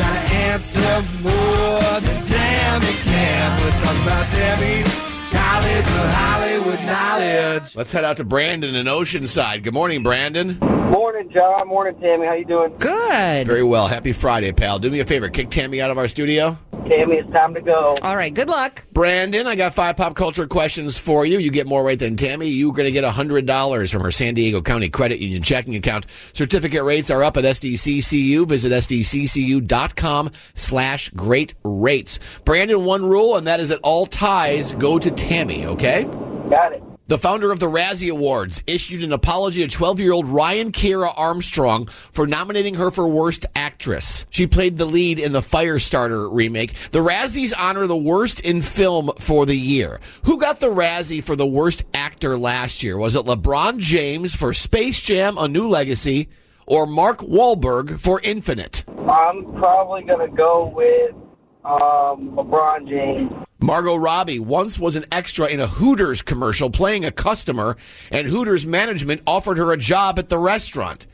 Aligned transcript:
You 0.00 0.06
gotta 0.06 0.32
answer 0.32 1.02
more 1.22 2.00
than 2.00 2.24
Tammy 2.24 2.86
can. 3.04 3.62
We're 3.62 3.70
talking 3.82 4.02
about 4.02 4.30
Tammy's 4.30 4.94
College 5.30 5.84
of 5.84 6.14
Hollywood 6.14 6.80
Knowledge. 6.86 7.76
Let's 7.76 7.92
head 7.92 8.04
out 8.04 8.16
to 8.16 8.24
Brandon 8.24 8.74
in 8.74 8.86
Oceanside. 8.86 9.62
Good 9.62 9.74
morning, 9.74 10.02
Brandon. 10.02 10.58
Morning, 10.58 11.28
John. 11.30 11.68
Morning, 11.68 12.00
Tammy. 12.00 12.26
How 12.26 12.32
you 12.32 12.46
doing? 12.46 12.74
Good. 12.78 13.46
Very 13.46 13.62
well. 13.62 13.88
Happy 13.88 14.12
Friday, 14.12 14.52
pal. 14.52 14.78
Do 14.78 14.90
me 14.90 15.00
a 15.00 15.04
favor. 15.04 15.28
Kick 15.28 15.50
Tammy 15.50 15.82
out 15.82 15.90
of 15.90 15.98
our 15.98 16.08
studio. 16.08 16.56
Tammy, 16.90 17.18
it's 17.18 17.30
time 17.30 17.54
to 17.54 17.60
go. 17.60 17.94
All 18.02 18.16
right. 18.16 18.34
Good 18.34 18.48
luck. 18.48 18.84
Brandon, 18.92 19.46
I 19.46 19.54
got 19.54 19.74
five 19.74 19.96
pop 19.96 20.16
culture 20.16 20.46
questions 20.46 20.98
for 20.98 21.24
you. 21.24 21.38
You 21.38 21.50
get 21.50 21.66
more 21.66 21.84
right 21.84 21.98
than 21.98 22.16
Tammy. 22.16 22.48
You're 22.48 22.72
going 22.72 22.86
to 22.86 22.92
get 22.92 23.04
$100 23.04 23.92
from 23.92 24.02
her 24.02 24.10
San 24.10 24.34
Diego 24.34 24.60
County 24.60 24.88
Credit 24.88 25.20
Union 25.20 25.42
checking 25.42 25.76
account. 25.76 26.06
Certificate 26.32 26.82
rates 26.82 27.10
are 27.10 27.22
up 27.22 27.36
at 27.36 27.44
SDCCU. 27.44 28.46
Visit 28.46 28.72
SDCCU.com 28.72 30.30
slash 30.54 31.10
great 31.10 31.54
rates. 31.64 32.18
Brandon, 32.44 32.84
one 32.84 33.04
rule, 33.04 33.36
and 33.36 33.46
that 33.46 33.60
is 33.60 33.68
that 33.68 33.78
all 33.82 34.06
ties 34.06 34.72
go 34.72 34.98
to 34.98 35.10
Tammy, 35.10 35.66
okay? 35.66 36.04
Got 36.50 36.72
it. 36.72 36.89
The 37.10 37.18
founder 37.18 37.50
of 37.50 37.58
the 37.58 37.66
Razzie 37.66 38.12
Awards 38.12 38.62
issued 38.68 39.02
an 39.02 39.12
apology 39.12 39.66
to 39.66 39.68
12 39.68 39.98
year 39.98 40.12
old 40.12 40.28
Ryan 40.28 40.70
Kiera 40.70 41.12
Armstrong 41.16 41.88
for 42.12 42.24
nominating 42.28 42.76
her 42.76 42.92
for 42.92 43.08
Worst 43.08 43.46
Actress. 43.56 44.26
She 44.30 44.46
played 44.46 44.78
the 44.78 44.84
lead 44.84 45.18
in 45.18 45.32
the 45.32 45.40
Firestarter 45.40 46.28
remake. 46.30 46.74
The 46.92 47.00
Razzies 47.00 47.52
honor 47.58 47.88
the 47.88 47.96
worst 47.96 48.38
in 48.38 48.62
film 48.62 49.10
for 49.18 49.44
the 49.44 49.56
year. 49.56 49.98
Who 50.22 50.38
got 50.38 50.60
the 50.60 50.68
Razzie 50.68 51.20
for 51.20 51.34
the 51.34 51.48
Worst 51.48 51.82
Actor 51.94 52.38
last 52.38 52.84
year? 52.84 52.96
Was 52.96 53.16
it 53.16 53.26
LeBron 53.26 53.78
James 53.78 54.36
for 54.36 54.54
Space 54.54 55.00
Jam 55.00 55.36
A 55.36 55.48
New 55.48 55.66
Legacy 55.66 56.28
or 56.64 56.86
Mark 56.86 57.18
Wahlberg 57.18 57.98
for 57.98 58.20
Infinite? 58.20 58.84
I'm 59.08 59.52
probably 59.54 60.02
gonna 60.02 60.28
go 60.28 60.68
with 60.68 61.16
um, 61.64 62.36
LeBron 62.36 62.88
James. 62.88 63.32
Margot 63.62 63.96
Robbie 63.96 64.38
once 64.38 64.78
was 64.78 64.96
an 64.96 65.04
extra 65.12 65.46
in 65.46 65.60
a 65.60 65.66
Hooters 65.66 66.22
commercial 66.22 66.70
playing 66.70 67.04
a 67.04 67.10
customer, 67.10 67.76
and 68.10 68.26
Hooters 68.26 68.64
management 68.64 69.20
offered 69.26 69.58
her 69.58 69.70
a 69.70 69.76
job 69.76 70.18
at 70.18 70.30
the 70.30 70.38
restaurant. 70.38 71.06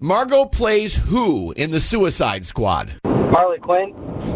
Margot 0.00 0.46
plays 0.46 0.96
who 0.96 1.52
in 1.52 1.70
the 1.70 1.78
Suicide 1.78 2.44
Squad? 2.44 2.98
Harley 3.04 3.58
Quinn. 3.58 3.94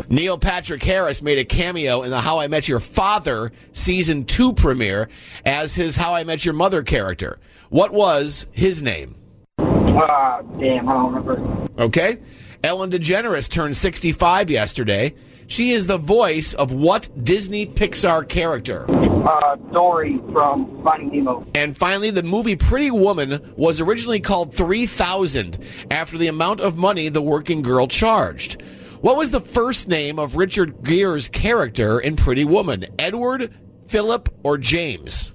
Neil 0.08 0.38
Patrick 0.38 0.82
Harris 0.84 1.20
made 1.20 1.38
a 1.38 1.44
cameo 1.44 2.02
in 2.02 2.10
the 2.10 2.20
How 2.20 2.38
I 2.38 2.46
Met 2.46 2.68
Your 2.68 2.78
Father 2.78 3.50
season 3.72 4.24
2 4.24 4.52
premiere 4.52 5.08
as 5.44 5.74
his 5.74 5.96
How 5.96 6.14
I 6.14 6.22
Met 6.22 6.44
Your 6.44 6.54
Mother 6.54 6.84
character. 6.84 7.40
What 7.70 7.92
was 7.92 8.46
his 8.52 8.82
name? 8.82 9.16
Ah, 9.58 10.42
damn, 10.60 10.88
I 10.88 10.92
don't 10.92 11.12
remember. 11.12 11.66
Okay. 11.76 12.18
Ellen 12.62 12.90
DeGeneres 12.90 13.48
turned 13.48 13.76
65 13.76 14.48
yesterday. 14.48 15.14
She 15.48 15.70
is 15.70 15.86
the 15.86 15.96
voice 15.96 16.52
of 16.52 16.72
what 16.72 17.08
Disney 17.24 17.64
Pixar 17.64 18.28
character? 18.28 18.84
Uh, 19.26 19.56
Dory 19.72 20.20
from 20.30 20.82
Finding 20.84 21.10
Nemo. 21.10 21.46
And 21.54 21.74
finally, 21.74 22.10
the 22.10 22.22
movie 22.22 22.54
Pretty 22.54 22.90
Woman 22.90 23.54
was 23.56 23.80
originally 23.80 24.20
called 24.20 24.52
3000 24.52 25.58
after 25.90 26.18
the 26.18 26.26
amount 26.26 26.60
of 26.60 26.76
money 26.76 27.08
the 27.08 27.22
working 27.22 27.62
girl 27.62 27.88
charged. 27.88 28.62
What 29.00 29.16
was 29.16 29.30
the 29.30 29.40
first 29.40 29.88
name 29.88 30.18
of 30.18 30.36
Richard 30.36 30.84
Gere's 30.84 31.28
character 31.28 31.98
in 31.98 32.14
Pretty 32.14 32.44
Woman? 32.44 32.84
Edward, 32.98 33.54
Philip, 33.86 34.28
or 34.42 34.58
James? 34.58 35.32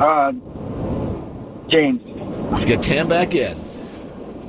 Uh, 0.00 0.32
James. 1.68 2.00
Let's 2.50 2.64
get 2.64 2.80
Tam 2.82 3.08
back 3.08 3.34
in. 3.34 3.58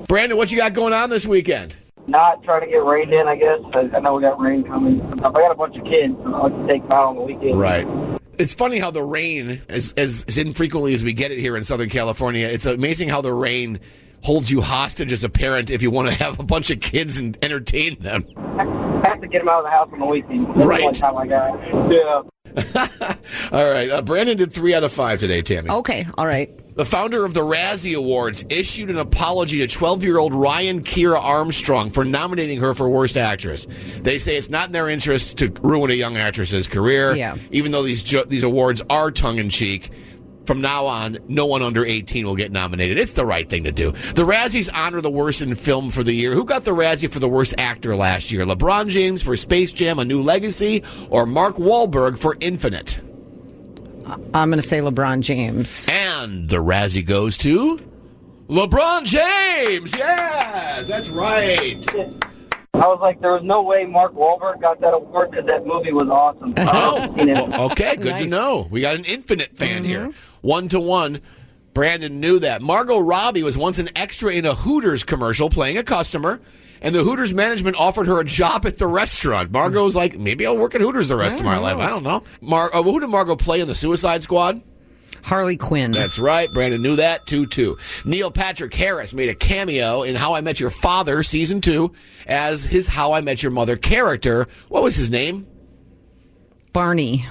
Brandon, 0.08 0.38
what 0.38 0.52
you 0.52 0.58
got 0.58 0.74
going 0.74 0.94
on 0.94 1.10
this 1.10 1.28
weekend? 1.28 1.76
Not 2.10 2.44
trying 2.44 2.62
to 2.62 2.68
get 2.68 2.84
rained 2.84 3.14
in, 3.14 3.28
I 3.28 3.36
guess. 3.36 3.60
I, 3.74 3.90
I 3.96 4.00
know 4.00 4.16
we 4.16 4.22
got 4.22 4.40
rain 4.40 4.64
coming. 4.64 5.02
I 5.24 5.30
got 5.30 5.52
a 5.52 5.56
bunch 5.56 5.78
of 5.78 5.84
kids, 5.86 6.16
so 6.24 6.34
I 6.34 6.48
like 6.48 6.54
to 6.54 6.68
take 6.68 6.82
them 6.82 6.92
out 6.92 7.06
on 7.10 7.16
the 7.16 7.22
weekend. 7.22 7.60
Right. 7.60 7.88
It's 8.40 8.54
funny 8.54 8.80
how 8.80 8.90
the 8.90 9.04
rain, 9.04 9.62
as, 9.70 9.94
as, 9.94 10.26
as 10.28 10.38
infrequently 10.38 10.94
as 10.94 11.04
we 11.04 11.14
get 11.14 11.32
it 11.32 11.40
here 11.40 11.56
in 11.56 11.64
Southern 11.64 11.90
California, 11.90 12.48
it's 12.48 12.66
amazing 12.66 13.10
how 13.10 13.22
the 13.22 13.34
rain 13.34 13.80
holds 14.24 14.50
you 14.50 14.62
hostage 14.62 15.12
as 15.12 15.24
a 15.24 15.30
parent 15.30 15.70
if 15.70 15.82
you 15.82 15.92
want 15.92 16.08
to 16.08 16.14
have 16.16 16.40
a 16.40 16.44
bunch 16.44 16.72
of 16.72 16.80
kids 16.80 17.20
and 17.20 17.38
entertain 17.44 18.02
them. 18.02 18.26
I 19.20 19.24
have 19.24 19.32
to 19.32 19.38
get 19.38 19.40
them 19.40 19.50
out 19.50 19.60
of 19.60 19.66
the 19.66 19.70
house 19.70 19.90
on 19.92 20.00
the 20.00 20.06
weekend. 20.06 20.48
That's 20.56 20.60
Right. 20.60 20.80
the 20.80 20.86
one 20.86 20.94
time 20.94 21.18
I 21.18 21.28
got. 21.28 21.92
Yeah. 21.92 22.22
All 23.52 23.72
right. 23.72 23.90
Uh, 23.90 24.02
Brandon 24.02 24.38
did 24.38 24.52
three 24.54 24.74
out 24.74 24.84
of 24.84 24.92
five 24.94 25.20
today, 25.20 25.42
Tammy. 25.42 25.70
Okay. 25.70 26.08
All 26.18 26.26
right. 26.26 26.50
The 26.76 26.86
founder 26.86 27.26
of 27.26 27.34
the 27.34 27.42
Razzie 27.42 27.98
Awards 27.98 28.46
issued 28.50 28.90
an 28.90 28.98
apology 28.98 29.58
to 29.60 29.68
12 29.68 30.04
year 30.04 30.18
old 30.18 30.34
Ryan 30.34 30.82
Kiera 30.82 31.22
Armstrong 31.22 31.90
for 31.90 32.06
nominating 32.06 32.60
her 32.62 32.74
for 32.74 32.88
Worst 32.88 33.18
Actress. 33.18 33.68
They 34.02 34.20
say 34.20 34.38
it's 34.38 34.50
not 34.50 34.68
in 34.68 34.72
their 34.72 34.88
interest 34.88 35.38
to 35.40 35.52
ruin 35.62 35.92
a 35.92 35.96
young 35.96 36.16
actress's 36.16 36.68
career, 36.70 37.14
Yeah. 37.14 37.36
even 37.52 37.74
though 37.74 37.84
these, 37.84 38.02
jo- 38.02 38.24
these 38.26 38.44
awards 38.44 38.82
are 38.90 39.12
tongue 39.12 39.40
in 39.40 39.50
cheek. 39.50 39.92
From 40.50 40.62
now 40.62 40.88
on, 40.88 41.20
no 41.28 41.46
one 41.46 41.62
under 41.62 41.86
18 41.86 42.26
will 42.26 42.36
get 42.36 42.52
nominated. 42.52 42.98
It's 42.98 43.12
the 43.12 43.24
right 43.24 43.48
thing 43.48 43.66
to 43.66 43.72
do. 43.72 43.92
The 43.92 44.26
Razzies 44.26 44.68
honor 44.74 45.00
the 45.00 45.12
worst 45.12 45.44
in 45.44 45.54
film 45.54 45.92
for 45.92 46.02
the 46.02 46.12
year. 46.12 46.34
Who 46.34 46.44
got 46.44 46.64
the 46.64 46.72
Razzie 46.72 47.08
for 47.08 47.20
the 47.20 47.30
worst 47.30 47.54
actor 47.60 47.96
last 47.96 48.32
year? 48.32 48.48
LeBron 48.48 48.88
James 48.88 49.22
for 49.22 49.38
Space 49.38 49.72
Jam 49.72 50.00
A 50.00 50.06
New 50.06 50.24
Legacy 50.24 50.82
or 51.12 51.28
Mark 51.28 51.58
Wahlberg 51.58 52.18
for 52.18 52.36
Infinite? 52.40 53.00
I'm 54.34 54.50
going 54.50 54.54
to 54.54 54.68
say 54.68 54.80
LeBron 54.80 55.22
James. 55.22 55.86
And 55.88 56.50
the 56.50 56.58
Razzie 56.58 57.06
goes 57.06 57.38
to 57.38 57.78
LeBron 58.48 59.06
James. 59.06 59.96
Yes, 59.96 60.88
that's 60.88 61.10
right. 61.10 61.86
I 62.80 62.88
was 62.88 63.00
like, 63.02 63.20
there 63.22 63.34
was 63.34 63.44
no 63.44 63.62
way 63.62 63.86
Mark 63.86 64.14
Wahlberg 64.14 64.62
got 64.62 64.80
that 64.82 64.94
award 64.94 65.32
because 65.32 65.46
that 65.48 65.66
movie 65.66 65.92
was 65.92 66.08
awesome. 66.10 66.54
Oh, 66.58 67.14
You 67.18 67.26
know? 67.34 67.46
well, 67.46 67.72
okay, 67.72 67.96
good 67.96 68.18
to 68.18 68.28
know. 68.28 68.68
We 68.72 68.82
got 68.82 68.96
an 68.96 69.06
infinite 69.06 69.56
fan 69.56 69.84
here. 69.84 70.12
One 70.42 70.68
to 70.70 70.80
one. 70.80 71.22
Brandon 71.74 72.20
knew 72.20 72.40
that. 72.40 72.62
Margot 72.62 73.00
Robbie 73.00 73.44
was 73.44 73.58
once 73.58 73.80
an 73.80 73.90
extra 73.96 74.32
in 74.34 74.46
a 74.46 74.56
Hooters 74.56 75.04
commercial 75.04 75.50
playing 75.50 75.78
a 75.78 75.84
customer, 75.84 76.42
and 76.82 76.96
the 76.96 77.04
Hooters 77.04 77.34
management 77.34 77.78
offered 77.78 78.08
her 78.08 78.20
a 78.20 78.26
job 78.26 78.66
at 78.66 78.78
the 78.78 78.88
restaurant. 78.88 79.52
Margot's 79.52 79.96
like, 79.96 80.18
maybe 80.18 80.46
I'll 80.46 80.58
work 80.58 80.74
at 80.76 80.82
Hooters 80.82 81.08
the 81.10 81.16
rest 81.16 81.40
of 81.40 81.46
my 81.46 81.58
life. 81.58 81.78
I 81.78 81.90
don't 81.90 82.04
know. 82.04 82.24
Mar- 82.42 82.72
uh, 82.74 82.82
who 82.82 83.00
did 83.00 83.08
Margot 83.10 83.36
play 83.36 83.60
in 83.62 83.68
the 83.68 83.76
Suicide 83.76 84.24
Squad? 84.24 84.62
Harley 85.24 85.58
Quinn. 85.58 85.92
That's 85.92 86.20
right. 86.20 86.52
Brandon 86.52 86.82
knew 86.82 86.96
that. 86.98 87.26
2 87.26 87.46
2. 87.46 87.78
Neil 88.06 88.32
Patrick 88.32 88.74
Harris 88.74 89.14
made 89.14 89.30
a 89.30 89.36
cameo 89.36 90.04
in 90.04 90.16
How 90.16 90.36
I 90.36 90.42
Met 90.42 90.60
Your 90.60 90.70
Father, 90.70 91.24
season 91.24 91.62
2, 91.62 91.92
as 92.28 92.64
his 92.64 92.88
How 92.88 93.14
I 93.14 93.22
Met 93.22 93.44
Your 93.44 93.52
Mother 93.52 93.76
character. 93.76 94.48
What 94.68 94.84
was 94.84 94.96
his 94.96 95.10
name? 95.10 95.48
Barney. 96.74 97.26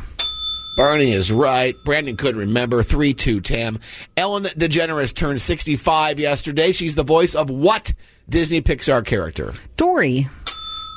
Barney 0.76 1.12
is 1.12 1.32
right. 1.32 1.74
Brandon 1.84 2.16
couldn't 2.16 2.38
remember. 2.38 2.82
3 2.84 3.12
2 3.12 3.40
Tam. 3.40 3.80
Ellen 4.16 4.44
DeGeneres 4.44 5.12
turned 5.12 5.40
65 5.40 6.20
yesterday. 6.20 6.70
She's 6.70 6.94
the 6.94 7.02
voice 7.02 7.34
of 7.34 7.50
what 7.50 7.92
Disney 8.28 8.60
Pixar 8.60 9.04
character? 9.04 9.52
Dory. 9.76 10.28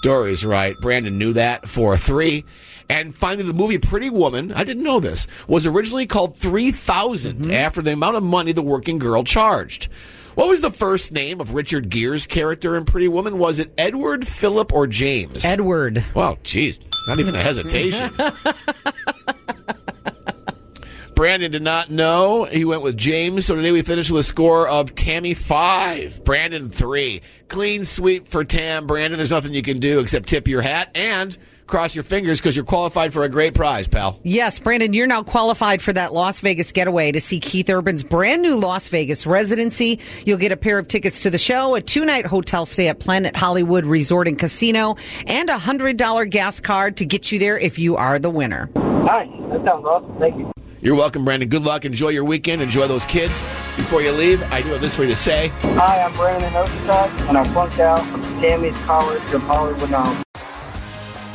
Dory's 0.01 0.45
right. 0.45 0.79
Brandon 0.79 1.17
knew 1.17 1.33
that. 1.33 1.67
for 1.67 1.97
3. 1.97 2.43
And 2.89 3.15
finally, 3.15 3.47
the 3.47 3.53
movie 3.53 3.77
Pretty 3.77 4.09
Woman, 4.09 4.51
I 4.51 4.63
didn't 4.63 4.83
know 4.83 4.99
this, 4.99 5.25
was 5.47 5.65
originally 5.65 6.05
called 6.05 6.35
3000 6.35 7.37
mm-hmm. 7.37 7.51
after 7.51 7.81
the 7.81 7.93
amount 7.93 8.17
of 8.17 8.23
money 8.23 8.51
the 8.51 8.61
working 8.61 8.99
girl 8.99 9.23
charged. 9.23 9.87
What 10.35 10.47
was 10.47 10.61
the 10.61 10.71
first 10.71 11.11
name 11.11 11.39
of 11.39 11.53
Richard 11.53 11.89
Gere's 11.89 12.25
character 12.25 12.75
in 12.75 12.85
Pretty 12.85 13.07
Woman? 13.07 13.37
Was 13.37 13.59
it 13.59 13.73
Edward, 13.77 14.27
Philip, 14.27 14.73
or 14.73 14.87
James? 14.87 15.43
Edward. 15.45 16.03
Well, 16.13 16.37
geez, 16.43 16.79
not 17.07 17.19
even 17.19 17.35
a 17.35 17.41
hesitation. 17.41 18.13
Brandon 21.21 21.51
did 21.51 21.61
not 21.61 21.91
know. 21.91 22.45
He 22.45 22.65
went 22.65 22.81
with 22.81 22.97
James. 22.97 23.45
So 23.45 23.53
today 23.53 23.71
we 23.71 23.83
finished 23.83 24.09
with 24.09 24.21
a 24.21 24.23
score 24.23 24.67
of 24.67 24.95
Tammy 24.95 25.35
five, 25.35 26.23
Brandon 26.23 26.67
three. 26.67 27.21
Clean 27.47 27.85
sweep 27.85 28.27
for 28.27 28.43
Tam. 28.43 28.87
Brandon, 28.87 29.17
there's 29.17 29.29
nothing 29.29 29.53
you 29.53 29.61
can 29.61 29.77
do 29.77 29.99
except 29.99 30.27
tip 30.27 30.47
your 30.47 30.63
hat 30.63 30.89
and 30.95 31.37
cross 31.67 31.93
your 31.93 32.03
fingers 32.03 32.39
because 32.39 32.55
you're 32.55 32.65
qualified 32.65 33.13
for 33.13 33.23
a 33.23 33.29
great 33.29 33.53
prize, 33.53 33.87
pal. 33.87 34.19
Yes, 34.23 34.57
Brandon, 34.57 34.93
you're 34.93 35.05
now 35.05 35.21
qualified 35.21 35.79
for 35.79 35.93
that 35.93 36.11
Las 36.11 36.39
Vegas 36.39 36.71
getaway 36.71 37.11
to 37.11 37.21
see 37.21 37.39
Keith 37.39 37.69
Urban's 37.69 38.03
brand 38.03 38.41
new 38.41 38.55
Las 38.55 38.87
Vegas 38.87 39.27
residency. 39.27 39.99
You'll 40.25 40.39
get 40.39 40.51
a 40.51 40.57
pair 40.57 40.79
of 40.79 40.87
tickets 40.87 41.21
to 41.21 41.29
the 41.29 41.37
show, 41.37 41.75
a 41.75 41.81
two 41.81 42.03
night 42.03 42.25
hotel 42.25 42.65
stay 42.65 42.87
at 42.87 42.99
Planet 42.99 43.35
Hollywood 43.35 43.85
Resort 43.85 44.27
and 44.27 44.39
Casino, 44.39 44.95
and 45.27 45.51
a 45.51 45.57
$100 45.59 46.31
gas 46.31 46.59
card 46.59 46.97
to 46.97 47.05
get 47.05 47.31
you 47.31 47.37
there 47.37 47.59
if 47.59 47.77
you 47.77 47.95
are 47.95 48.17
the 48.17 48.31
winner. 48.31 48.71
Nice. 48.73 49.29
That 49.51 49.67
sounds 49.67 49.85
awesome. 49.85 50.17
Thank 50.17 50.39
you. 50.39 50.51
You're 50.83 50.95
welcome, 50.95 51.23
Brandon. 51.23 51.47
Good 51.47 51.61
luck. 51.61 51.85
Enjoy 51.85 52.09
your 52.09 52.23
weekend. 52.23 52.59
Enjoy 52.59 52.87
those 52.87 53.05
kids. 53.05 53.39
Before 53.77 54.01
you 54.01 54.11
leave, 54.11 54.41
I 54.51 54.63
do 54.63 54.69
have 54.69 54.81
this 54.81 54.95
for 54.95 55.03
you 55.03 55.11
to 55.11 55.15
say. 55.15 55.49
Hi, 55.61 56.01
I'm 56.01 56.11
Brandon 56.13 56.51
Oceanside, 56.53 57.29
and 57.29 57.37
I'm 57.37 57.45
flunked 57.53 57.79
out 57.79 58.03
from 58.07 58.21
Tammy's 58.41 58.75
College 58.79 59.21
of 59.31 59.43
Hollywood 59.43 59.91
Knowledge. 59.91 60.23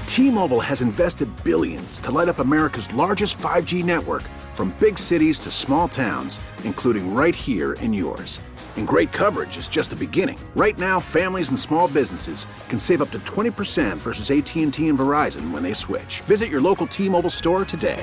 T-Mobile 0.07 0.59
has 0.59 0.83
invested 0.83 1.29
billions 1.45 2.01
to 2.01 2.11
light 2.11 2.29
up 2.29 2.41
America's 2.41 2.93
largest 2.95 3.39
5G 3.39 3.85
network 3.85 4.25
from 4.53 4.75
big 4.81 4.99
cities 4.99 5.39
to 5.41 5.53
small 5.53 5.89
towns, 5.89 6.41
including 6.65 7.15
right 7.15 7.35
here 7.35 7.75
in 7.75 7.93
yours. 7.93 8.41
And 8.77 8.87
great 8.87 9.13
coverage 9.13 9.57
is 9.59 9.69
just 9.69 9.91
the 9.91 9.97
beginning. 9.97 10.39
Right 10.57 10.77
now, 10.77 10.99
families 10.99 11.51
and 11.51 11.59
small 11.59 11.87
businesses 11.87 12.49
can 12.69 12.81
save 12.81 13.01
up 13.01 13.11
to 13.13 13.21
20% 13.21 13.97
versus 13.99 14.31
AT&T 14.31 14.89
and 14.89 14.99
Verizon 14.99 15.53
when 15.53 15.63
they 15.63 15.73
switch. 15.73 16.21
Visit 16.23 16.49
your 16.49 16.61
local 16.61 16.89
T-Mobile 16.89 17.31
store 17.31 17.65
today. 17.65 18.03